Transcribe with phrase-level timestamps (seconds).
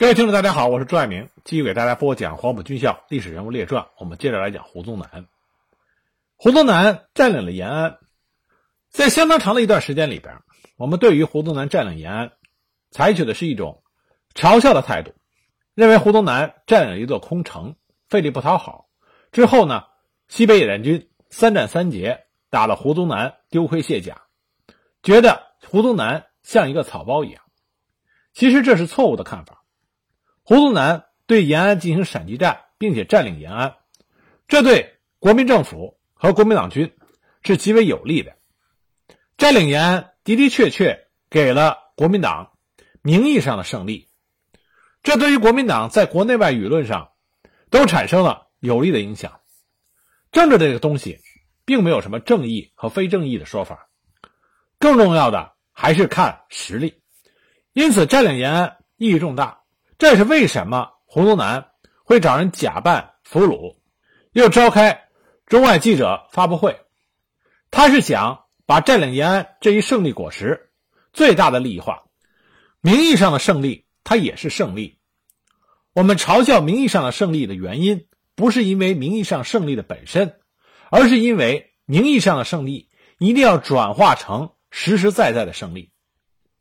[0.00, 3.82] 各位听众，大家好，我是朱爱明，继续给大家播讲《黄埔军校历史人物列传》。
[3.98, 5.26] 我们接着来讲胡宗南。
[6.36, 7.98] 胡宗南占领了延安，
[8.88, 10.38] 在相当长的一段时间里边，
[10.78, 12.32] 我们对于胡宗南占领延安，
[12.90, 13.82] 采取的是一种
[14.34, 15.12] 嘲笑的态度，
[15.74, 17.76] 认为胡宗南占领了一座空城，
[18.08, 18.88] 费力不讨好。
[19.32, 19.84] 之后呢，
[20.28, 24.22] 西北野战军三战三捷，打了胡宗南丢盔卸甲，
[25.02, 27.42] 觉得胡宗南像一个草包一样。
[28.32, 29.59] 其实这是错误的看法。
[30.50, 33.76] 胡宗南对延安进行闪击战，并且占领延安，
[34.48, 36.92] 这对国民政府和国民党军
[37.44, 38.36] 是极为有利的。
[39.38, 42.50] 占领延安的的确确给了国民党
[43.00, 44.08] 名义上的胜利，
[45.04, 47.12] 这对于国民党在国内外舆论上
[47.70, 49.38] 都产生了有利的影响。
[50.32, 51.20] 政治这个东西，
[51.64, 53.88] 并没有什么正义和非正义的说法，
[54.80, 57.00] 更重要的还是看实力。
[57.72, 59.59] 因此，占领延安意义重大。
[60.00, 61.72] 这是为什么胡宗南
[62.04, 63.76] 会找人假扮俘虏，
[64.32, 65.08] 又召开
[65.44, 66.80] 中外记者发布会？
[67.70, 70.70] 他是想把占领延安这一胜利果实
[71.12, 72.04] 最大的利益化。
[72.80, 74.98] 名义上的胜利，它也是胜利。
[75.92, 80.40] 我们嘲笑名义上的胜利的原因，不是因为名义上胜利的本身，
[80.88, 85.92] 而是因为名义上的胜利一定要转化成实实在在的胜利。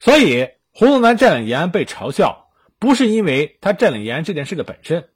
[0.02, 2.48] 所以，胡宗南占领延安被嘲笑。
[2.80, 5.10] 不是因为他占领延安这件事的本身，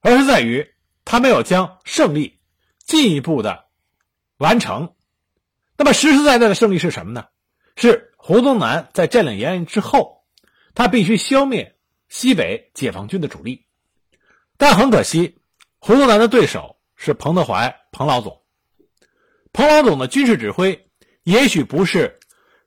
[0.00, 0.72] 而是在于
[1.04, 2.38] 他没有将胜利
[2.78, 3.66] 进一步的
[4.38, 4.94] 完成。
[5.76, 7.26] 那么实实在在的胜利是什么呢？
[7.76, 10.24] 是胡宗南在占领延安之后，
[10.74, 11.76] 他必须消灭
[12.08, 13.66] 西北解放军的主力。
[14.56, 15.38] 但很可惜，
[15.78, 18.42] 胡宗南的对手是彭德怀彭老总。
[19.52, 20.88] 彭老总的军事指挥
[21.22, 22.20] 也许不是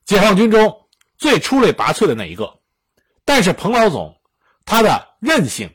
[0.03, 2.59] 解放军中最出类拔萃的那一个。
[3.25, 4.19] 但是彭老总，
[4.65, 5.69] 他的韧性、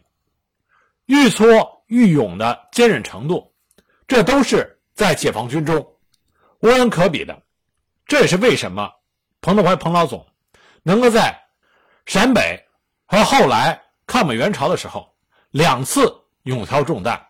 [1.07, 3.55] 愈挫愈勇的坚韧程度，
[4.07, 5.97] 这都是在解放军中
[6.61, 7.43] 无人可比的。
[8.07, 8.93] 这也是为什么
[9.41, 10.27] 彭德怀彭老总
[10.83, 11.47] 能够在
[12.07, 12.67] 陕北
[13.07, 15.15] 和后来抗美援朝的时候
[15.51, 17.27] 两次勇挑重担。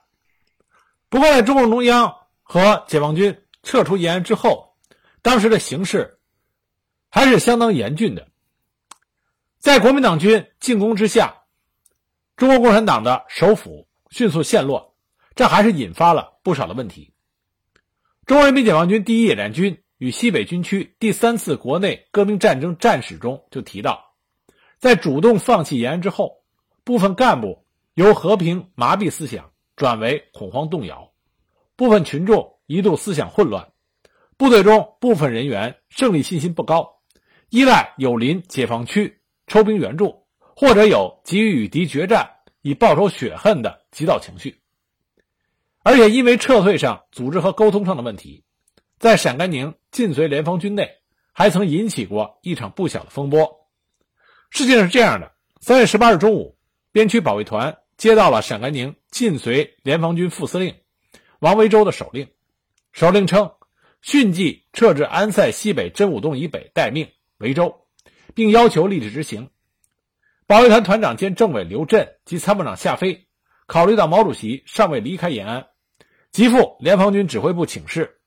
[1.09, 4.77] 不过，在中共中央和解放军撤出延安之后，
[5.23, 6.21] 当时的形势
[7.09, 8.29] 还是相当严峻的。
[9.59, 11.43] 在国民党军进攻之下，
[12.37, 14.95] 中国共产党的首府迅速陷落，
[15.35, 17.13] 这还是引发了不少的问题。
[18.25, 24.15] 中国人民解放军第一野战军与西北军区第三次国内革命战争战史中就提到，
[24.79, 26.45] 在主动放弃延安之后，
[26.85, 31.11] 部分干部由和平麻痹思想转为恐慌动摇，
[31.75, 33.73] 部分群众一度思想混乱，
[34.37, 37.01] 部队中部分人员胜利信心不高，
[37.49, 39.18] 依赖友邻解放区。
[39.49, 42.31] 抽兵援助，或者有急于与敌决战
[42.63, 44.61] 以报仇雪恨的急躁情绪，
[45.83, 48.45] 而且因为撤退上组织和沟通上的问题，
[48.99, 50.91] 在陕甘宁晋绥联防军内
[51.33, 53.67] 还曾引起过一场不小的风波。
[54.51, 56.57] 事情是这样的：三月十八日中午，
[56.93, 60.75] 边区保卫团接到了陕甘宁晋绥联防军副司令
[61.39, 62.29] 王维洲的手令，
[62.93, 63.53] 手令称
[64.03, 67.88] 迅即撤至安塞西北真武洞以北待命，维州。
[68.39, 69.51] 并要求立即执行。
[70.47, 73.27] 保卫团团长兼政委刘震及参谋长夏飞，
[73.67, 75.67] 考虑到毛主席尚未离开延安，
[76.31, 78.21] 即赴联防军指挥部请示，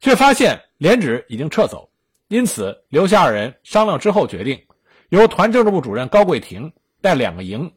[0.00, 1.90] 却发现连指已经撤走，
[2.28, 4.66] 因此留下二人商量之后决定，
[5.08, 7.72] 由团政治部主任高桂亭带两个营，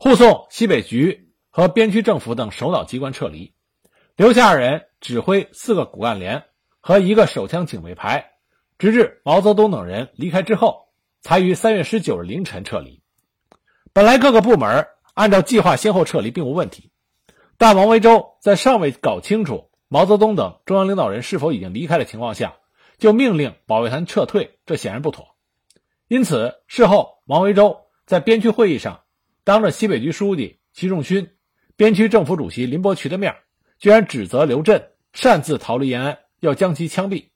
[0.00, 3.54] 护送西北局和边区政府等首脑机关撤离。
[4.16, 6.42] 留下二人指挥四个骨干连
[6.80, 8.32] 和一个手枪警卫排，
[8.76, 10.85] 直至毛泽东等人离开之后。
[11.26, 13.02] 才于三月十九日凌晨撤离。
[13.92, 16.92] 本来各个部门按照计划先后撤离并无问题，
[17.58, 22.58] 但王维洲在尚未搞清楚毛泽东等中央领导人是否已经离开的情况下，
[22.98, 25.34] 就命令保卫团撤退，这显然不妥。
[26.06, 29.00] 因此，事后王维洲在边区会议上，
[29.42, 31.32] 当着西北局书记习仲勋、
[31.74, 33.34] 边区政府主席林伯渠的面，
[33.80, 37.30] 居然指责刘震擅自逃离延安，要将其枪毙。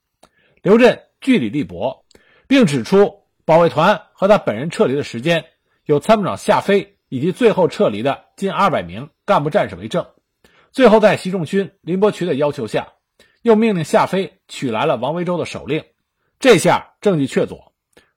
[0.63, 2.05] 刘震据理力驳，
[2.47, 3.19] 并指出。
[3.51, 5.45] 保卫团和他本人撤离的时间，
[5.85, 10.07] 有参谋长夏飞以及最后撤离的近二百名干部战士为证。
[10.71, 12.93] 最后，在习仲勋、林伯渠的要求下，
[13.43, 15.83] 又命令夏飞取来了王维洲的手令。
[16.39, 17.73] 这下证据确凿，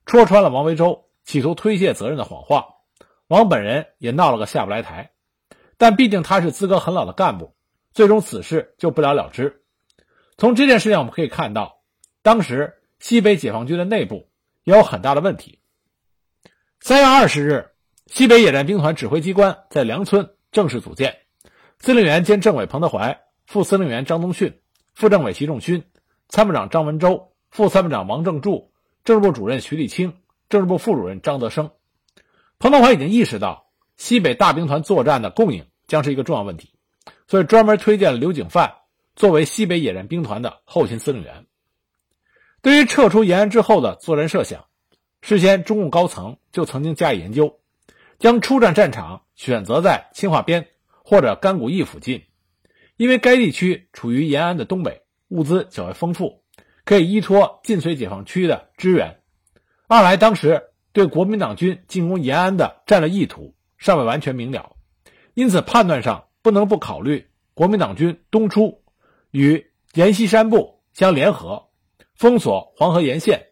[0.06, 2.66] 戳穿了王维洲企图推卸责任的谎话。
[3.26, 5.10] 王本人也闹了个下不来台。
[5.78, 7.56] 但毕竟他是资格很老的干部，
[7.92, 9.64] 最终此事就不了了之。
[10.38, 11.80] 从这件事情我们可以看到，
[12.22, 14.28] 当时西北解放军的内部。
[14.64, 15.60] 也有很大的问题。
[16.80, 17.70] 三月二十日，
[18.06, 21.18] 西北野战兵团指挥机关在梁村正式组建，
[21.78, 24.60] 司令员兼政委彭德怀，副司令员张宗逊，
[24.94, 25.84] 副政委习仲勋，
[26.28, 28.72] 参谋长张文周，副参谋长王正柱，
[29.04, 30.14] 政治部主任徐立清，
[30.48, 31.70] 政治部副主任张德生。
[32.58, 36.70] 彭德怀已经意识到西北大兵团作战的供应将是一个重要问题，
[37.26, 38.74] 所以专门推荐了刘景范
[39.16, 41.46] 作为西北野战兵团的后勤司令员。
[42.64, 44.64] 对于撤出延安之后的作战设想，
[45.20, 47.58] 事先中共高层就曾经加以研究，
[48.18, 50.68] 将出战战场选择在清化边
[51.04, 52.22] 或者甘谷驿附近，
[52.96, 56.42] 因为该地区处于延安的东北，物资较为丰富，
[56.86, 59.20] 可以依托晋绥解放区的支援。
[59.86, 60.62] 二来，当时
[60.94, 64.74] 对国民党军进攻延安的战略意图尚未完全明了，
[65.34, 68.82] 因此判断上不能不考虑国民党军东出
[69.30, 71.68] 与阎锡山部相联合。
[72.14, 73.48] 封锁黄河沿线，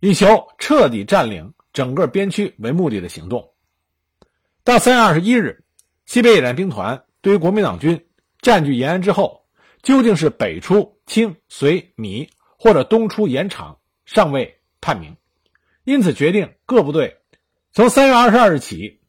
[0.00, 3.52] 以求彻底占领整个边区为目的的行动。
[4.64, 5.64] 到三月二十一日，
[6.06, 8.08] 西北野战兵团对于国民党军
[8.40, 9.44] 占据延安之后，
[9.82, 15.14] 究竟是北出清绥米，或者东出延长，尚未判明。
[15.84, 17.18] 因此，决定各部队
[17.72, 19.00] 从三月二十二日起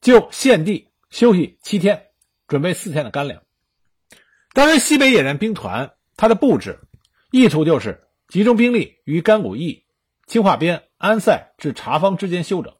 [0.00, 2.06] 就现地休息七天，
[2.46, 3.42] 准备四天的干粮。
[4.52, 6.78] 当然，西北野战兵团它的布置
[7.32, 7.98] 意图就是。
[8.32, 9.84] 集中兵力于甘谷驿、
[10.26, 12.74] 清化边、安塞至茶坊之间休整。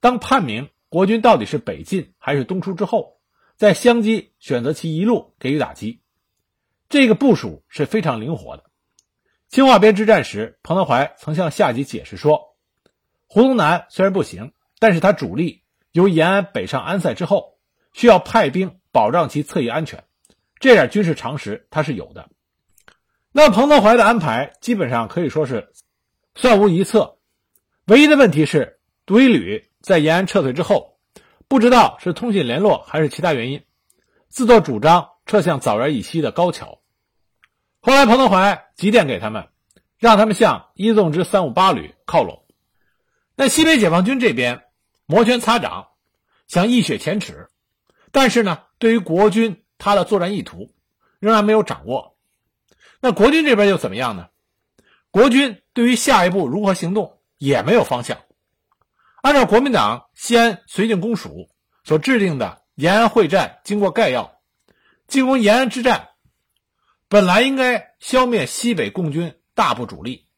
[0.00, 3.18] 当判明国军到底是北进还是东出之后，
[3.56, 6.02] 再相机选择其一路给予打击。
[6.90, 8.64] 这个部署是非常灵活的。
[9.48, 12.54] 清化边之战时，彭德怀曾向下级解释说
[13.28, 15.62] ：“胡宗南虽然不行，但是他主力
[15.92, 17.56] 由延安北上安塞之后，
[17.94, 20.04] 需要派兵保障其侧翼安全，
[20.60, 22.28] 这点军事常识他是有的。”
[23.34, 25.72] 那彭德怀的安排基本上可以说是
[26.34, 27.16] 算无一策，
[27.86, 30.98] 唯一的问题是独一旅在延安撤退之后，
[31.48, 33.64] 不知道是通信联络还是其他原因，
[34.28, 36.80] 自作主张撤向枣园以西的高桥。
[37.80, 39.48] 后来彭德怀急电给他们，
[39.98, 42.44] 让他们向一纵之三五八旅靠拢。
[43.34, 44.64] 那西北解放军这边
[45.06, 45.88] 摩拳擦掌，
[46.48, 47.48] 想一雪前耻，
[48.10, 50.74] 但是呢，对于国军他的作战意图
[51.18, 52.11] 仍然没有掌握。
[53.02, 54.28] 那国军这边又怎么样呢？
[55.10, 58.18] 国军对于下一步如何行动也没有方向。
[59.22, 61.50] 按照国民党西安绥靖公署
[61.82, 64.40] 所制定的延安会战经过概要，
[65.08, 66.10] 进攻延安之战
[67.08, 70.28] 本来应该消灭西北共军大部主力。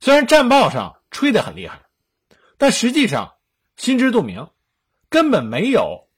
[0.00, 1.82] 虽然战报上吹得很厉害，
[2.56, 3.34] 但实际上
[3.76, 4.48] 心知肚明，
[5.10, 6.08] 根本没有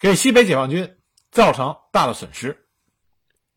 [0.00, 0.98] 给西北解放军
[1.30, 2.63] 造成大的损失。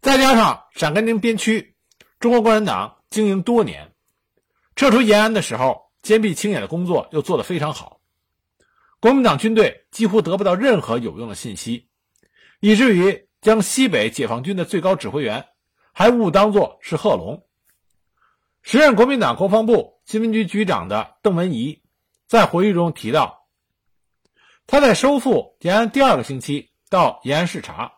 [0.08, 1.76] 再加上陕甘宁边区，
[2.18, 3.94] 中国共产党经营多年，
[4.74, 8.00] 撤出延安的时候，坚壁清野的工作又做得非常好，
[9.02, 11.90] 国民党军队几乎得不到任何有用的信息，
[12.62, 15.46] 以至于将西北解放军的最高指挥员
[15.92, 17.46] 还误当作是贺龙。
[18.62, 21.82] 时任国民党国防部新闻局局长的邓文仪
[22.30, 23.46] 在回忆中提到，
[24.68, 27.92] 他在收复延安第二个星期到延安视察。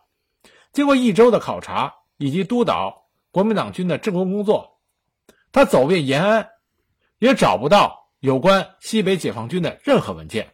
[0.72, 4.78] 经过一周的考察以及督导国民党军的政工工作，
[5.52, 6.50] 他走遍延安，
[7.18, 10.52] 也找不到有关西北解放军的任何文件。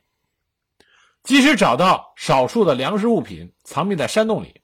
[1.25, 4.61] 即使找到少数的粮食物品藏匿在山洞里，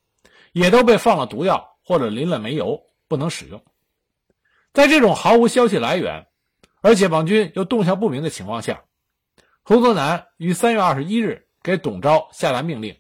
[0.53, 3.65] 也都被放了毒药或者淋了煤油，不能使用。
[4.73, 6.29] 在这种毫无消息来源，
[6.83, 8.85] 而解放军又动向不明的情况下，
[9.65, 12.97] 胡宗南于三月二十一日给董钊下达命令，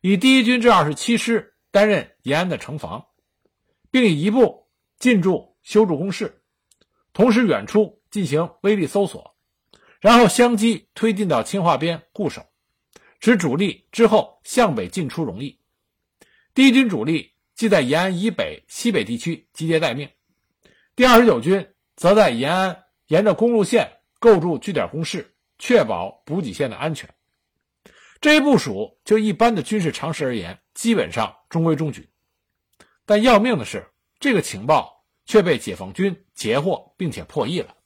[0.00, 1.52] 以第一军之二十七师。
[1.72, 3.04] 担任延安的城防，
[3.96, 6.42] 并以一部进驻修筑工事，
[7.14, 9.34] 同时远处进行威力搜索，
[10.00, 12.44] 然后相机推进到清化边固守，
[13.20, 15.58] 使主力之后向北进出容易。
[16.52, 20.10] 第一军主力即在延安以北、西北地区集结待命，
[20.94, 27.08] 第二十九军则在延安沿着公路线构筑据点工事，确保补给线的安全。
[28.20, 32.10] 这一部署，就一般的军事常识而言，基本上中规中矩。
[33.06, 33.86] 但要命的是，
[34.18, 37.76] 这个情报却被解放军截获，并且破译了。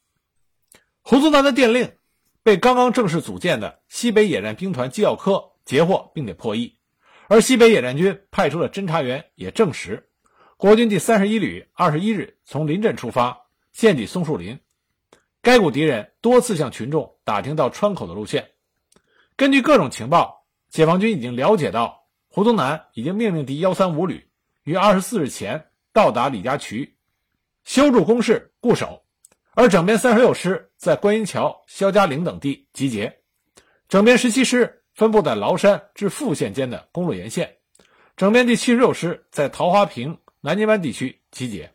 [1.03, 1.93] 胡宗南的电令
[2.43, 6.79] 被刚刚正式组建的西北野战兵团机要科截获，并且破译。
[7.29, 10.09] 而西北野战军派出的侦察员也证实，
[10.57, 14.59] 国军第三十一旅二十一日从临镇出发，献抵松树林。
[15.43, 18.51] 该股敌人多次向群众打听到川口的路线。
[19.37, 24.30] 根据各种情报，解放军已经了解到胡宗南已经命令第幺三五旅
[24.65, 26.97] 于二十四日前到达李家渠，
[27.65, 29.03] 修筑工事固守，
[29.55, 33.21] 而整编三十六师在观音桥、肖家岭等地集结，
[33.89, 37.57] 整编十七师分布在崂山至富县间的公路沿线，
[38.17, 41.73] 整编第七十六师在桃花坪、南泥湾地区集结。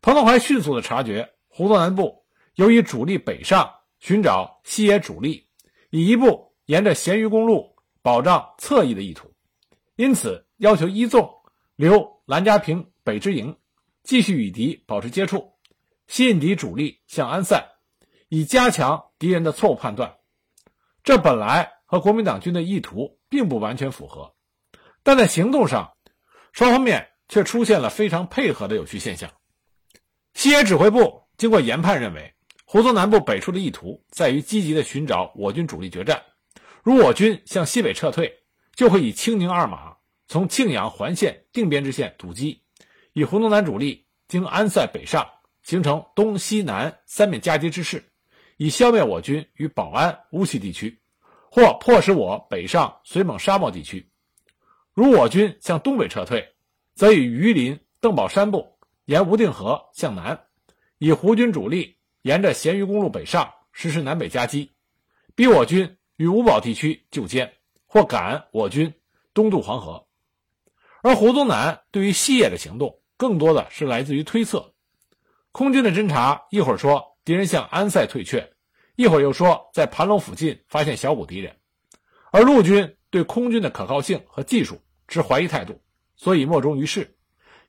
[0.00, 5.46] 彭德怀迅速的察觉胡宗南部由于主力北上寻找西野主力，
[5.90, 9.32] 以一部沿着咸鱼公路保障侧翼的意图，
[9.94, 11.30] 因此要求一纵
[11.76, 13.56] 留兰家坪北支营，
[14.02, 15.52] 继续与敌保持接触，
[16.06, 17.64] 吸引敌主力向安塞，
[18.28, 20.16] 以加强敌人的错误判断。
[21.02, 24.34] 这本来和国民党军的意图并不完全符合，
[25.02, 25.94] 但在行动上，
[26.52, 29.30] 双方面却出现了非常配合的有趣现象。
[30.34, 36.22] 西野指挥部经过研判认为，胡宗南部北出的意图在于积极的寻找我军主力决战。
[36.82, 38.32] 如我军向西北撤退，
[38.74, 39.96] 就会以青宁二马
[40.32, 42.62] 从庆阳环线定边之线堵击，
[43.12, 45.28] 以胡宗南主力经安塞北上，
[45.62, 48.02] 形成东西南三面夹击之势。
[48.56, 51.02] 以消灭我军于保安、乌溪地区，
[51.50, 54.10] 或迫使我北上绥蒙沙漠地区。
[54.94, 56.54] 如我军向东北撤退，
[56.94, 60.46] 则以榆林、邓宝山部沿无定河向南，
[60.96, 64.72] 以胡军主力沿着咸鱼公路北上，实施南北夹击，
[65.34, 67.50] 逼我军于五堡地区就歼，
[67.84, 68.94] 或赶我军
[69.34, 70.08] 东渡黄河。
[71.02, 74.72] 而胡宗南对于西野的行动，更多的是来自于推测。
[75.50, 78.52] 空军的侦察一会儿说敌人向安塞退却。
[78.94, 81.56] 一会儿又说在盘龙附近发现小股敌人，
[82.30, 85.82] 而陆军对空军的可靠性和技术持怀疑态度，
[86.14, 87.16] 所以莫衷于事。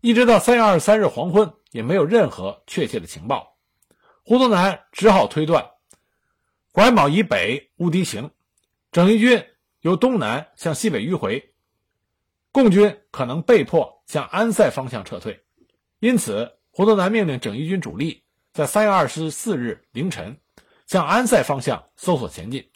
[0.02, 3.58] 一直到三月二十三日黄昏，也没有任何确切的情报。
[4.24, 5.66] 胡宗南只好推断，
[6.74, 8.30] 拐卯以北无敌行，
[8.92, 9.46] 整一军
[9.80, 11.52] 由东南向西北迂回，
[12.53, 15.43] 共军可能被迫向安塞方向撤退。
[16.00, 20.38] 因此，胡宗南命令整一军主力在三月二十四日凌晨。
[20.86, 22.69] 向安塞方向搜索前进，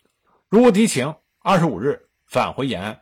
[0.48, 3.02] 如无敌情，二十五日返回延安。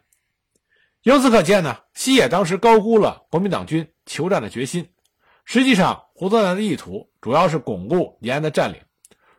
[1.03, 4.89] 由此可见呢，西野当时高估了国民党军求战的决心。
[5.45, 8.81] 实际上，胡宗南的意图主要是巩固延安的占领，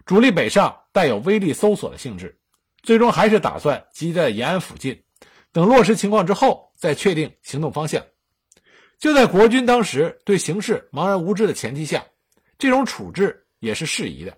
[0.06, 2.38] 主力北上带有威力搜索的性质，
[2.82, 5.02] 最终还是打算集在延安附近，
[5.56, 8.04] 等落实情况之后再确定行动方向。
[8.98, 12.04] 就在国军当时对形势茫然无知的前提下，
[12.58, 14.36] 这种处置也是适宜的。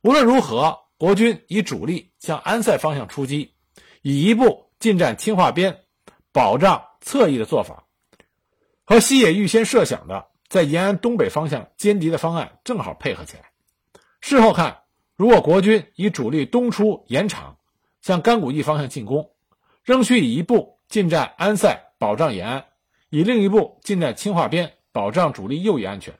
[0.00, 3.54] 无论如何，国军以主力向安塞方向出击，
[4.02, 5.84] 以一部进占清化边，
[6.32, 7.84] 保障侧翼的做法，
[8.82, 13.44] 和西野预先设想的在延安东北方向歼敌的方案正好配合起来。
[14.20, 14.76] 事后看，
[15.14, 17.58] 如果国军以主力东出延长，
[18.02, 19.30] 向甘谷驿方向进攻，
[19.84, 22.60] 仍需以一部进占安塞，保障延安；
[23.08, 26.14] 以另一部进占清化边，保障主力右翼安全。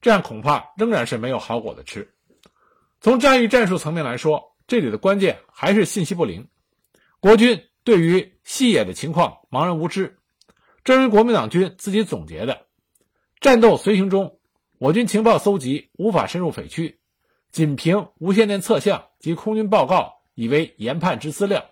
[0.00, 2.14] 这样恐怕仍然是没有好果子吃。
[3.00, 6.46] 从战役战术层面来说，这里的关键还是信息不灵。
[7.20, 10.18] 国军对于西野的情况茫然无知，
[10.84, 12.66] 正如国民党军自己总结的：
[13.40, 14.38] 战斗随行中，
[14.78, 17.00] 我军情报搜集无法深入匪区，
[17.50, 21.64] 仅凭无线电测向及空军报告以为研判之资料，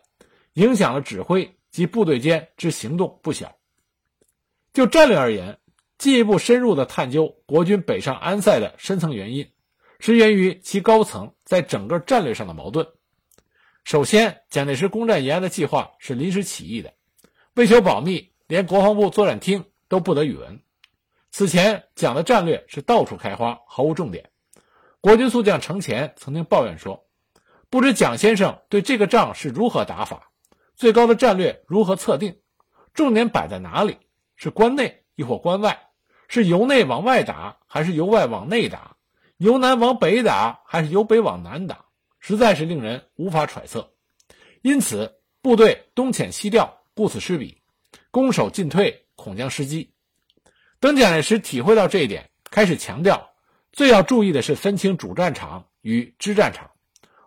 [0.54, 3.56] 影响了指挥及部队间之行动不小。
[4.73, 5.59] 就战略而言，
[5.99, 9.50] 进一步深入的探究国军北上安塞的深层原因。
[10.04, 12.88] 是源于其高层在整个战略上的矛盾。
[13.85, 16.92] 首先，蒋介石攻占延安的计划是临时起意的，
[17.54, 20.61] 为求保密，连国防部作战厅都不得与闻。
[21.30, 24.30] 此前，蒋的战略是到处开花，毫无重点。
[25.00, 27.06] 国军宿将程潜曾经抱怨说
[27.71, 30.32] ：“不知蒋先生对这个仗是如何打法，
[30.83, 32.41] 最高的战略如何测定，
[32.93, 33.99] 重点摆在哪里？
[34.35, 35.81] 是关内亦或关外？
[36.27, 38.97] 是由内往外打，还是由外往内打？”
[39.39, 41.85] 由南往北打还是由北往南打，
[42.19, 43.93] 实在是令人无法揣测。
[44.61, 47.62] 因此，部队东遣西调，顾此失彼，
[48.11, 49.95] 攻守进退恐将失机。
[50.81, 53.31] 等蒋介石体会到这一点，开始强调，
[53.71, 56.73] 最要注意的是分清主战场与支战场。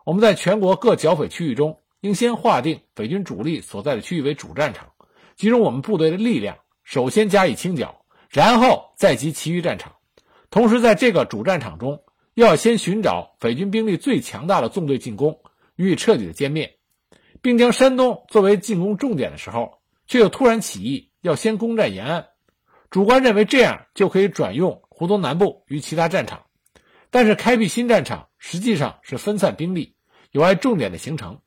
[0.04, 4.92] 我们在全国各剿匪区域中，应先划定匪军主力所在的区域为主战场，
[5.36, 9.96] 集中我们部队的力量，首先加以清剿，然后再集其余战场。
[10.50, 15.42] 同时，在这个主战场中，又要先寻找匪军兵力最强大的纵队进攻，
[15.76, 16.78] 予以彻底的歼灭，
[17.42, 22.28] 并将山东作为进攻重点的时候，却又突然起义要先攻占延安。
[22.92, 26.46] 主观认为这样就可以转用湖东南部与其他战场，
[27.10, 29.96] 但是开辟新战场实际上是分散兵力，
[30.32, 31.42] 有碍重点的形成。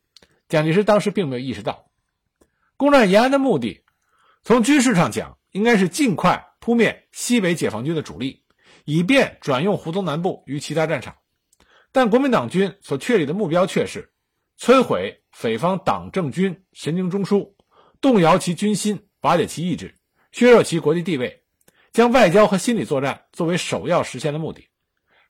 [0.48, 1.90] 蒋介石当时并没有意识到，
[2.76, 3.84] 攻占延安的目的，
[4.42, 8.44] 从军事上讲，应该是尽快扑灭西北解放军的主力。
[8.84, 11.14] 以便转用胡宗南部与其他战场，
[11.92, 14.14] 但国民党军所确立的目标却是
[14.58, 17.52] 摧毁匪方党政军神经中枢，
[18.00, 19.94] 动摇其军心，瓦解其意志，
[20.32, 21.44] 削弱其国际地位，
[21.92, 24.66] 将外交和心理作战作为首要实现的目的。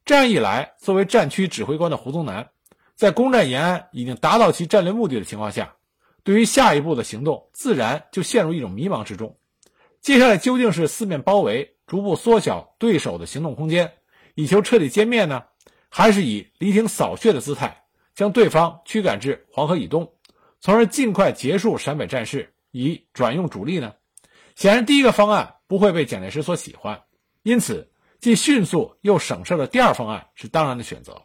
[0.04, 2.48] 这样一来，作为战区指挥官的胡宗南，
[2.98, 5.76] 在攻占延安已经达到其战略目的的情况下，
[6.24, 9.38] 对于下一步的行动，自然就陷入一种迷茫之中。
[10.00, 13.92] 接下来究竟是四面包围，逐步缩小对手的行动空间，
[14.34, 15.44] 以求彻底歼灭呢，
[15.88, 17.84] 还是以离庭扫穴的姿态？
[18.16, 20.14] 将对方驱赶至黄河以东，
[20.58, 23.94] 从而尽快结束陕北战事，以转用主力呢？
[24.56, 27.04] 显然，第一个方案不会被蒋介石所喜欢，
[27.44, 31.22] 因此，既迅速又省事的第二方案是当然的选择。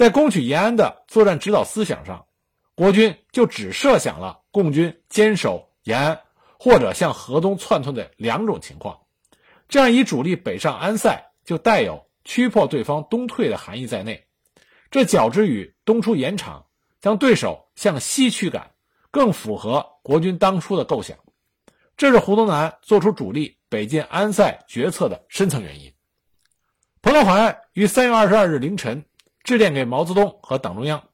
[0.00, 2.24] 在攻取延安的作战指导思想上，
[2.74, 6.20] 国军就只设想了共军坚守延安，
[6.58, 9.00] 或者向河东窜窜的两种情况。
[9.68, 14.26] 这样以主力北上安塞，就带有驱迫对方东退的含义在内。
[14.90, 16.64] 这较之于东出延长，
[17.02, 18.70] 将对手向西驱赶，
[19.10, 21.18] 更符合国军当初的构想。
[21.98, 25.92] 这是胡宗南做出主力北进安塞决策的深层原因。
[27.02, 29.04] 彭德怀于三月二十二日凌晨
[29.42, 31.08] 致电给毛泽东和党中央，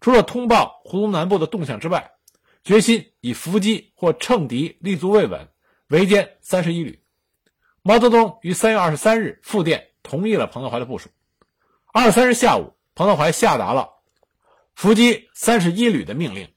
[0.00, 2.12] 除了通报胡宗南部的动向之外，
[2.64, 5.48] 决心以伏击或乘敌立足未稳，
[5.88, 7.02] 围歼三十一旅。
[7.82, 11.08] 毛泽东于三月二十三日复电同意了彭德怀的部署。
[11.92, 12.74] 二十三日下午。
[12.92, 13.92] 彭德怀下达了
[14.74, 16.48] 伏击三十一旅的命令。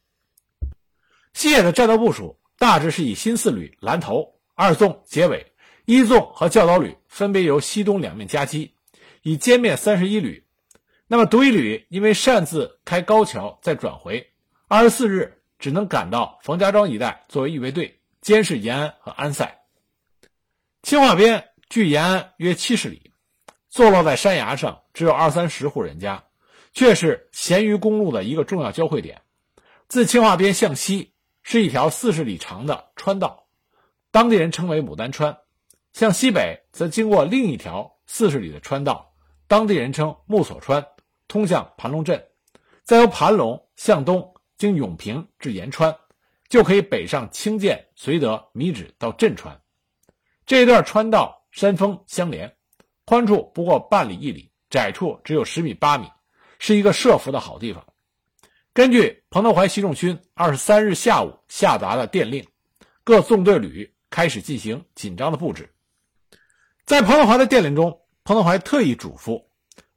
[1.31, 5.53] 西野的战斗部署大致是以新四旅拦头，二纵结尾，
[5.85, 8.75] 一纵和教导旅分别由西东两面夹击，
[9.21, 10.42] 以歼灭三十一旅。
[11.13, 14.33] 那么独一旅因为擅自开高桥再转回，
[14.67, 19.59] 二十四日只能赶到冯家庄一带作为预备队，监视延安和安塞。
[20.81, 23.11] 清化边距延安约七十里。
[23.69, 26.23] 坐落在山崖上，只有二三十户人家，
[26.73, 29.21] 却是咸鱼公路的一个重要交汇点。
[29.87, 33.45] 自清化边向西是一条四十里长的川道，
[34.09, 35.35] 当地人称为牡丹川；
[35.93, 39.13] 向西北则经过另一条四十里的川道，
[39.47, 40.87] 当地人称木索川，
[41.33, 42.27] 通向盘龙镇。
[42.83, 45.97] 再由盘龙向东经永平至延川，
[46.47, 49.59] 就可以北上清涧、绥德、米脂到镇川。
[50.45, 52.55] 这一段川道山峰相连。
[53.05, 56.07] 宽处不过半里一里，窄处只有十米八米，
[56.59, 57.83] 是一个设伏的好地方。
[58.71, 62.47] 根据彭德怀习仲勋二十三日下午下达的电令，
[63.03, 65.73] 各纵队旅开始进行紧张的布置。
[66.85, 69.43] 在彭德怀的电令中，彭德怀特意嘱咐，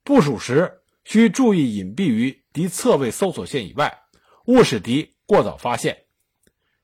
[0.03, 4.01] 部署时需注意隐蔽于敌侧位搜索线以外，
[4.45, 5.99] 勿使敌过早发现。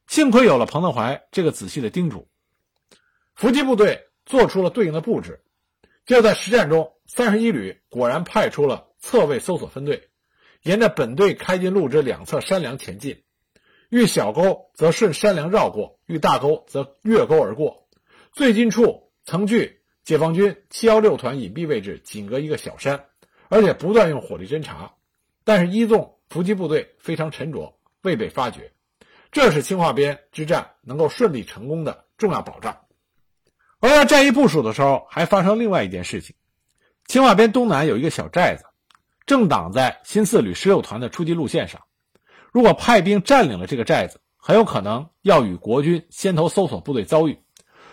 [0.06, 2.28] 幸亏有了彭德怀这个仔细的叮嘱，
[3.34, 5.42] 伏击部队做出了对应的布置。
[6.06, 10.10] 就在实战中，三十一旅果然派出了侧位搜索分队，
[10.62, 13.24] 沿着本队开进路之两侧山梁前进。
[13.90, 17.88] 遇小沟则顺山梁绕过，遇大沟则越沟而过。
[18.32, 23.06] 最近处曾距解放军七幺六团隐蔽位置仅隔一个小山，
[23.52, 24.94] 而且不断用火力侦察。
[25.44, 28.72] 但是一纵伏击部队非常沉着，未被发觉，
[29.30, 32.74] 这是清化边之战能够顺利成功的重要保障。
[33.78, 36.34] 而在战役部署的时候，还发生另外一件事情：
[37.06, 38.64] 清化边东南有一个小寨子，
[39.26, 41.82] 正挡在新四旅十六团的出击路线上。
[42.52, 47.34] 如果派兵占领了这个寨子，很有可能要与国军先头搜索部队遭遇；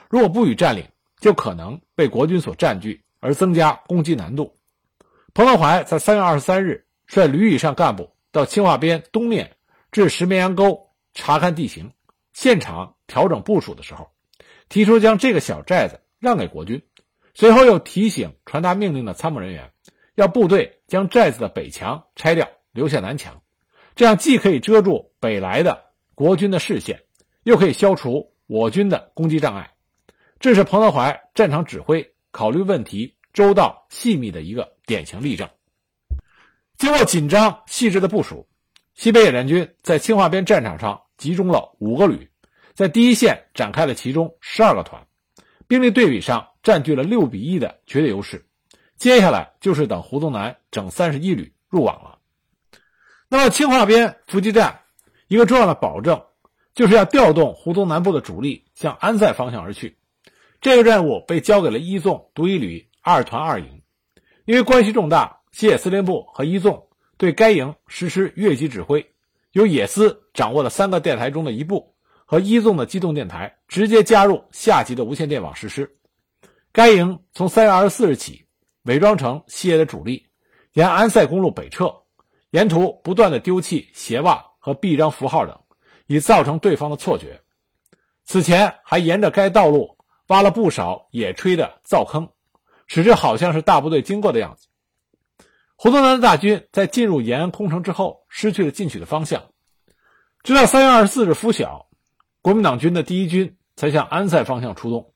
[0.09, 0.87] 如果不予占领，
[1.19, 4.57] 就可能被国军所占据，而增加攻击难度。
[5.39, 9.55] 彭德怀在三月二十三日率旅以上干部到清化边东面
[9.89, 11.93] 至石绵阳沟查看地形，
[12.33, 14.09] 现场调整部署的时候。
[14.67, 16.83] 提出将这个小寨子让给国军，
[17.33, 19.71] 随后又提醒传达命令的参谋人员，
[20.13, 23.41] 要部队将寨子的北墙拆掉，留下南墙，
[23.95, 27.03] 这样既可以遮住北来的国军的视线，
[27.43, 29.71] 又可以消除我军的攻击障碍。
[30.41, 35.47] 这是彭德怀战场指挥考虑问题周到细密的一个典型例证。
[36.77, 38.45] 经过紧张细致的部署，
[38.95, 42.29] 西北野战军在清化边战场上集中了五个旅。
[42.73, 45.07] 在第一线展开了其中十二个团，
[45.67, 48.45] 兵力对比上占据了六比一的绝对优势。
[48.97, 52.19] 接下来就是等胡宗南整三十一旅入网了。
[53.29, 54.81] 那么清化边伏击战
[55.29, 56.21] 一个重要的保证，
[56.73, 59.95] 就是要调动胡宗南部的主力向安塞方向而去。
[60.59, 63.81] 这个任务被交给了一纵独一旅二团二营，
[64.45, 69.13] 因为关系重大，西野司令部和一纵对该营实施越级指挥，
[69.51, 71.95] 由野司掌握了三个电台中的一部。
[72.31, 75.97] 和一纵的机动电台直接加入下级的无线电网实施。
[76.71, 78.45] 该营从三月二十四日起，
[78.83, 80.27] 伪装成西野的主力，
[80.73, 81.91] 沿安塞公路北撤，
[82.51, 85.59] 沿途不断的丢弃鞋袜和臂章符号等，
[86.05, 87.41] 以造成对方的错觉。
[88.25, 92.29] 此前还沿着该道路挖了不少野炊的灶坑，
[92.89, 94.67] 使之好像是大部队经过的样子。
[95.77, 99.43] 胡宗南的大军在进入延安空城之后，失去了进取的方向。
[100.43, 101.87] 直到三月二十四日拂晓，
[102.41, 105.13] 国民党军的第一军才向安塞方向出动。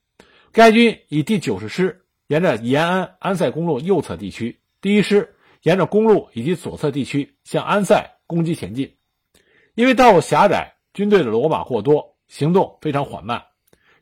[0.52, 8.98] 该军以第九十师沿着延安安塞公路右侧地区，第一师沿着公路以及左侧地区向安塞攻击前进。
[9.74, 13.46] 因为道路狭窄，军队的骡马过多，行动非常缓慢。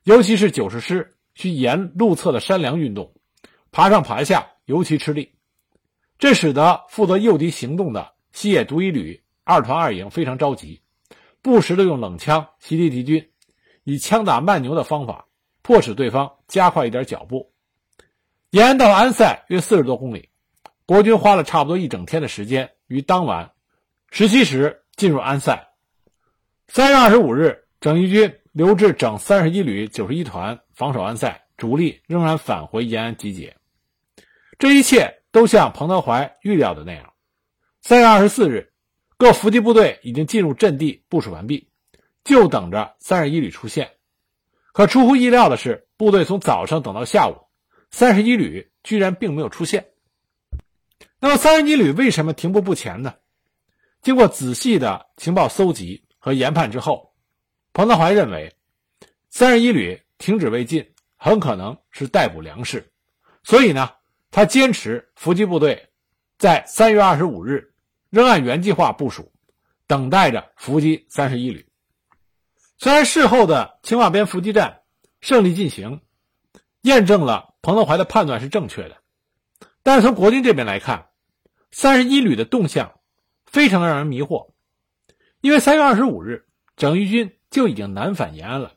[0.03, 3.13] 尤其是九十师需沿路侧的山梁运动，
[3.71, 5.33] 爬上爬下尤其吃力。
[6.19, 10.81] 这使得负责诱敌行动的西野独一旅二团二营非常着急。
[11.41, 13.31] 不时的用冷枪袭击敌军，
[13.83, 15.25] 以枪打慢牛的方法，
[15.63, 17.51] 迫使对方加快一点脚步。
[18.51, 20.29] 延安到安塞约四十多公里，
[20.85, 23.53] 国军花了差不多一整天的时间，于当晚
[24.11, 25.69] 十七时进入安塞。
[26.67, 33.55] 三月二十五日，整一军留至整三十一旅九十一团防守安塞，主力仍然返回延安集结。
[34.61, 37.13] 这一切都像彭德怀预料的那样。
[37.81, 38.71] 三月二十四日。
[39.17, 41.69] 各伏击部队已经进入阵地部署完毕，
[42.23, 43.91] 就等着三十一旅出现。
[44.73, 47.37] 可出乎意料的是，部队从早上等到下午，
[47.91, 49.91] 三十一旅居然并没有出现。
[51.19, 53.13] 那么，三十一旅为什么停步不前呢？
[54.01, 57.13] 经过仔细的情报搜集和研判之后，
[57.73, 58.55] 彭德怀认为，
[59.29, 62.91] 三十一旅停止未进，很可能是逮捕粮食，
[63.43, 63.91] 所以呢，
[64.31, 65.89] 他坚持伏击部队
[66.39, 67.67] 在三月二十五日。
[68.11, 69.31] 仍按原计划部署，
[69.87, 71.65] 等待着伏击三十一旅。
[72.77, 74.81] 虽然事后的青瓦边伏击战
[75.21, 76.01] 胜利进行，
[76.81, 78.97] 验证了彭德怀的判断是正确的，
[79.81, 81.07] 但是从国军这边来看，
[81.71, 82.99] 三十一旅的动向
[83.45, 84.51] 非常让人迷惑。
[85.39, 88.73] 因为三月二十五日，整一军就已经南返延安了。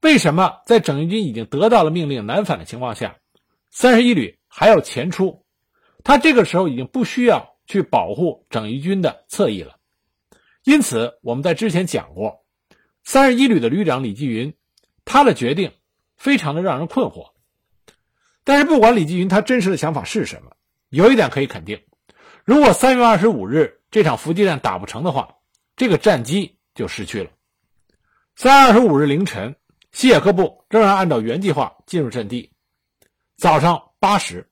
[0.00, 3.16] 为什么在整一军已经得到了命令南返的情况下，
[3.72, 5.44] 三十一旅还要前出？
[6.02, 7.54] 他这个时候已经不需要。
[7.70, 9.76] 去保护整一军的侧翼了，
[10.64, 12.46] 因此我们在之前讲过，
[13.04, 14.54] 三十一旅的旅长李继云，
[15.04, 15.70] 他的决定
[16.16, 17.32] 非常的让人困惑。
[18.42, 20.52] 但是不管李继云他真实的想法是什么，
[20.88, 21.78] 有一点可以肯定，
[22.42, 25.36] 如果三月二十五日这场伏击战打不成的话，
[25.76, 27.30] 这个战机就失去了。
[28.34, 29.54] 三月二十五日凌晨，
[29.92, 32.50] 西野各部仍然按照原计划进入阵地，
[33.36, 34.48] 早上八时，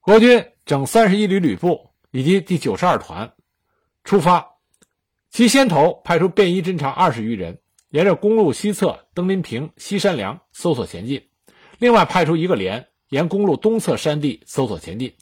[0.00, 1.88] 国军整三十一旅旅部。
[2.10, 3.34] 以及第九十二团
[4.02, 4.54] 出发，
[5.28, 7.60] 其先头派出便衣侦察二十余人，
[7.90, 11.20] 沿着公路西侧登临坪、西山梁搜索前进；
[11.78, 15.14] 另外派出一个连，沿公路东侧山地搜索前进，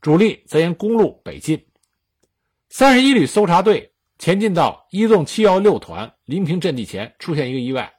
[0.00, 1.66] 主力则沿公路北进。
[2.68, 7.94] 三十一旅搜查队前进到一纵七幺六团临平阵地前，出现一个意外，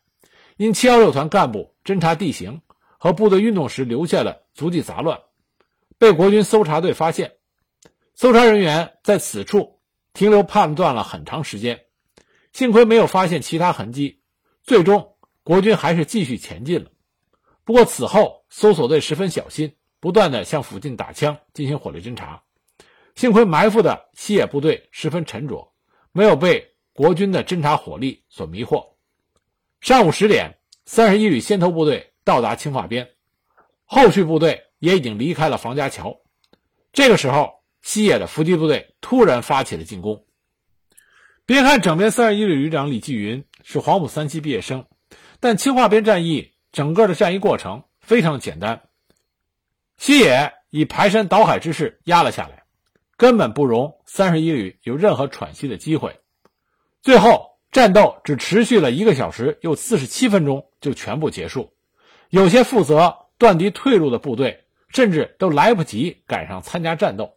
[0.56, 2.62] 因七幺六团干部侦察地形
[3.00, 5.22] 和部队运动时留下的足迹杂乱，
[5.98, 7.38] 被国军搜查队发现。
[8.14, 9.80] 搜查人员在此处
[10.12, 11.86] 停留判断了很长时间，
[12.52, 14.22] 幸亏没有发现其他痕迹。
[14.64, 16.92] 最终，国军还是继续前进了。
[17.64, 22.44] 不过此后，搜索队十分小心，不断的向附近打枪进行火力侦察。
[23.16, 25.72] 幸亏埋伏的西野部队十分沉着，
[26.12, 28.86] 没有被国军的侦察火力所迷惑。
[29.80, 33.10] 上午十点，三十一旅先头部队到达青化边，
[33.86, 36.22] 后续部队也已经离开了房家桥。
[36.94, 37.58] 这个时候。
[37.82, 40.26] 西野的伏击部队突然发起了进攻。
[41.46, 44.86] 别看整编三十一旅旅长李继云是黄埔三期毕业生，
[45.40, 48.82] 但青化边战役整个的战役过程非常简单。
[49.96, 52.64] 西野以排山倒海之势压了下来，
[53.16, 56.20] 根本不容三十一旅有任何喘息的机会。
[57.02, 61.74] 最后战斗只持续了一个小时又四十七分钟就全部结束。
[62.30, 67.34] 有些负责断敌退路的部队甚至都来不及赶上参加战斗。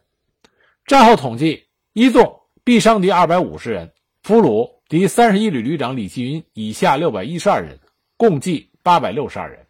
[0.87, 7.79] 战后统计，一纵毙伤敌二百五十人，俘虏敌三十一旅旅长李继云以下六百一十二人，
[8.17, 9.61] 共计八百六十二人；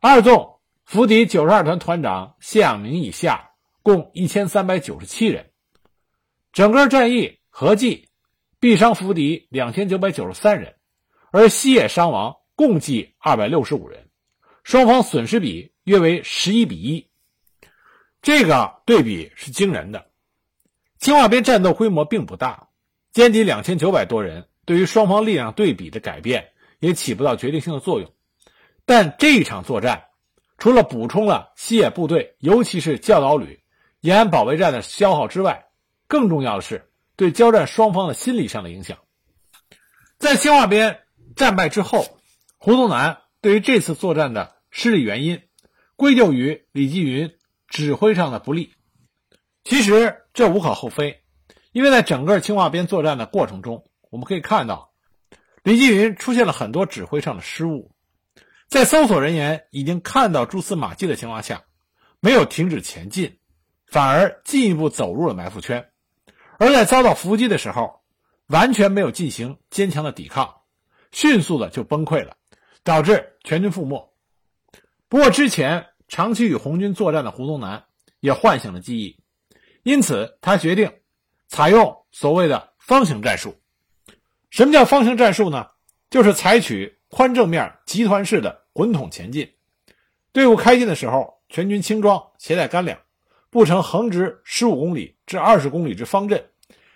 [0.00, 3.50] 二纵俘敌九十二团团长谢养明以下，
[3.82, 5.50] 共一千三百九十七人。
[6.52, 8.08] 整个战役合计
[8.60, 10.74] 毙伤俘敌两千九百九十三人，
[11.30, 14.10] 而西野伤亡共计二百六十五人，
[14.64, 17.08] 双方损失比约为十一比一。
[18.20, 20.10] 这个对比是惊人的。
[20.98, 22.68] 青瓦边战斗规模并不大，
[23.14, 28.12] 歼敌两千九百多人，对于双方力量对比的改变也起不到决定性的作用。
[28.84, 30.08] 但这一场作战，
[30.58, 33.62] 除了补充了西野部队，尤其是教导旅
[34.00, 35.64] 延安保卫战的消耗之外，
[36.06, 38.98] 更重要的是对交战双方的心理上的影响。
[40.18, 41.00] 在清化边
[41.34, 42.19] 战败之后，
[42.62, 45.40] 胡宗南对于这次作战的失利原因，
[45.96, 47.34] 归咎于李继云
[47.66, 48.74] 指挥上的不利。
[49.64, 51.22] 其实这无可厚非，
[51.72, 54.92] 因为在整个清化边作战的过程中，我们可以看到，
[55.62, 57.92] 李继云出现了很多指挥上的失误，
[58.68, 61.64] 在搜索人员已经看到蛛丝马迹的情况下，
[62.20, 63.38] 没有停止前进，
[63.86, 65.88] 反而进一步走入了埋伏圈，
[66.58, 68.02] 而在遭到伏击的时候，
[68.48, 70.56] 完全没有进行坚强的抵抗，
[71.10, 72.36] 迅速的就崩溃了，
[72.84, 74.12] 导致全军覆没。
[75.08, 77.84] 不过之前长期与红军作战的胡宗南
[78.20, 79.16] 也唤醒了记忆。
[79.82, 80.92] 因此，他决定
[81.48, 83.58] 采用所谓的方形战术。
[84.50, 85.68] 什么叫方形战术呢？
[86.10, 89.50] 就是采取宽正面集团式的滚筒前进。
[90.32, 92.98] 队伍开进的时候，全军轻装，携带干粮，
[93.48, 96.50] 布成横直十五公里至二十公里之方阵，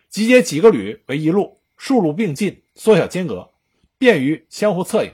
[0.09, 3.51] 集结几个旅为一路，数路并进，缩小间隔，
[3.99, 5.13] 便于相互策应。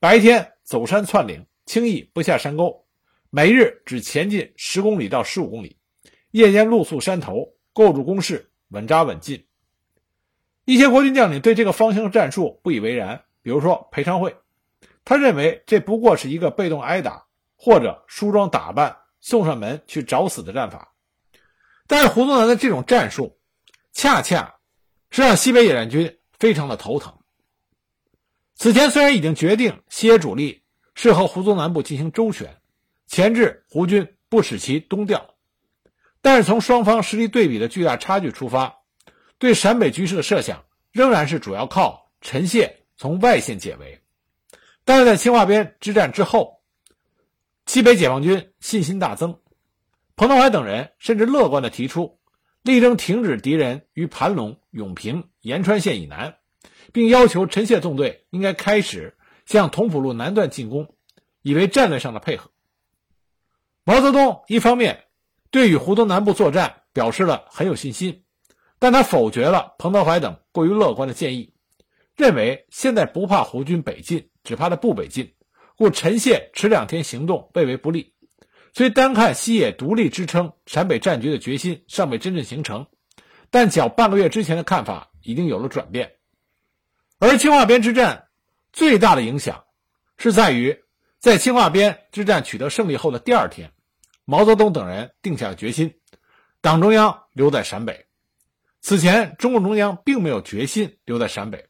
[0.00, 2.86] 白天走山窜岭，轻易不下山沟，
[3.30, 5.76] 每日只前进十公里到十五公里。
[6.30, 9.44] 夜间露宿山头，构筑工事，稳扎稳进。
[10.66, 14.36] 一些国军将领对这个方形战术不以为然，比如说裴昌会，
[15.04, 20.94] 他认为这不过是一个被动挨打或者梳妆打扮送上门去找死的战法。
[21.88, 23.36] 但是胡宗南的这种战术，
[23.92, 24.54] 恰恰
[25.10, 27.17] 是让西北野战军非常的头疼。
[28.58, 30.64] 此前虽然已经决定西野主力
[30.96, 32.56] 是和胡宗南部进行周旋，
[33.06, 35.36] 钳制胡军不使其东调。
[36.20, 38.80] 但是从双方实力对比的巨大差距出发，
[39.38, 44.02] 对陕北局势的设想仍然是主要靠陈谢从外线解围。
[44.84, 46.60] 但是在清化边之战之后，
[47.66, 49.38] 西北解放军信心大增，
[50.16, 52.18] 彭德怀等人甚至乐观地提出，
[52.62, 56.37] 力争停止敌人于盘龙、永平、延川县以南，
[56.92, 60.94] 并要求陈谢纵队应该开始向同蒲路南段进攻，
[61.42, 62.50] 以为战略上的配合。
[63.84, 65.04] 毛泽东一方面。
[65.50, 68.22] 对与湖东南部作战表示了很有信心，
[68.78, 71.54] 但他否决了彭德怀等过于乐观的建议，
[72.18, 75.32] 认为现在不怕胡军北进，只怕他不北进，
[75.74, 78.12] 故陈谢迟两天行动未为不利。
[78.74, 82.86] 虽单看西野独立支撑陕北战局的决心尚未真正形成，
[83.48, 86.12] 但较半个月之前的看法已经有了转变。
[87.18, 88.28] 而清化边之战
[88.72, 89.64] 最大的影响，
[90.16, 90.84] 是在于
[91.18, 93.72] 在清化边之战取得胜利后的第二天。
[94.24, 95.94] 毛泽东等人定下了决心，
[96.60, 98.06] 党中央留在陕北。
[98.80, 101.66] 此前，中共中央并没有决心留在陕北。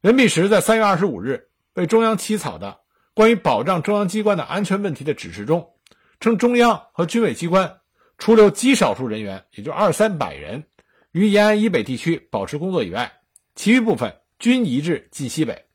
[0.00, 2.80] 任弼时在三月二十五日为中央起草的
[3.14, 5.74] 关于保障中央机关的安全问题的指示中，
[6.18, 7.78] 称中央和军委机关
[8.18, 10.64] 除留极少数人员，也就二三百人
[11.12, 13.12] 于延安以北地区保持工作以外，
[13.54, 15.66] 其余部分均移至晋西北。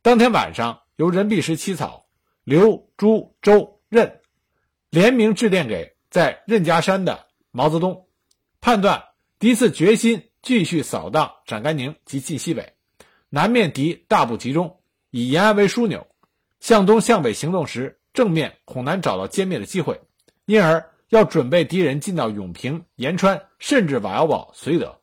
[0.00, 2.06] 当天晚上，由任弼时起草，
[2.42, 4.20] 刘、朱、周、任。
[4.88, 8.06] 联名致电给在任家山的毛泽东，
[8.62, 9.04] 判断
[9.38, 12.72] 敌次决心继续扫荡陕甘宁及晋西北，
[13.28, 16.06] 南面敌大部集中，以延安为枢纽，
[16.60, 20.00] 向东向北行动时，正面恐难找到歼灭的机会，
[20.46, 24.98] 因而要准备敌人进到永平、延川，甚至瓦窑堡、绥德，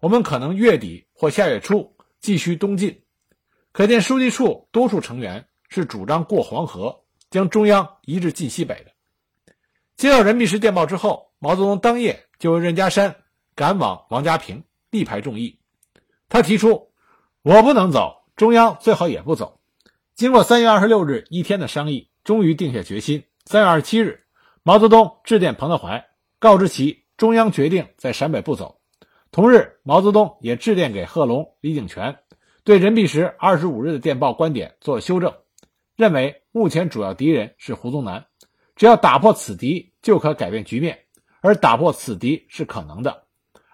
[0.00, 3.02] 我们可能月底或下月初继续东进。
[3.72, 8.92] 可见书记处多数成员是主张过黄河，将中央移至晋西北的。
[9.96, 13.14] 接到任弼时电报之后，毛泽东当夜就任家山
[13.54, 15.58] 赶往王家坪，力排众议。
[16.28, 16.92] 他提出
[17.42, 19.60] ：“我不能走，中央最好也不走。”
[20.14, 23.24] 经过三月二十六日一天的商议，终于定下决心。
[23.44, 24.26] 三月二十七日，
[24.62, 28.77] 毛泽东致电彭德怀，告知其中央决定在陕北不走。
[29.30, 32.18] 同日，毛泽东也致电给贺龙、李井泉，
[32.64, 35.34] 对任弼时二十五日的电报观点做了修正，
[35.96, 38.26] 认为目前主要敌人是胡宗南。
[38.74, 41.00] 只要打破此敌，就可改变局面，
[41.40, 43.24] 而打破此敌是可能的。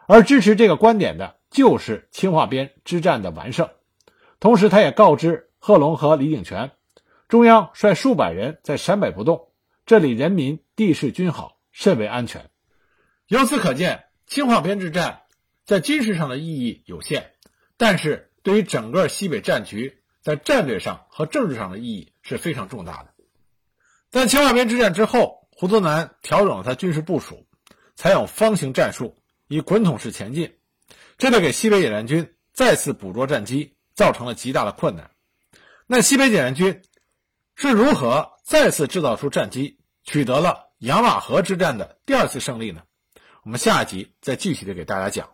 [0.07, 3.69] 而支持这个观点的，就是清化边之战的完胜。
[4.40, 6.73] 同时，他也告知贺龙和李井泉，
[7.29, 9.49] 中央率数百人在陕北不动，
[9.87, 12.51] 这里人民地势均好，甚为安全。
[13.29, 15.21] 由此可见，清化边之战
[15.64, 17.33] 在军事上的意义有限，
[17.77, 23.14] 但是对于整个西北战局在战略上和政治上的意义是非常重大的。
[24.11, 27.46] 在清化边之战之后，胡宗南调整了他军事部署，
[27.96, 29.16] 采用方形战术，
[29.48, 30.55] 以滚筒式前进，
[31.18, 35.11] 这就给西北野战军再次捕捉战机造成了极大的困难。
[35.87, 36.83] 那西北野战军
[37.55, 42.83] 是如何再次制造出战机，取得了杨瓦河之战的第二次胜利呢？
[43.42, 45.34] 我们下一集再具体的给大家讲。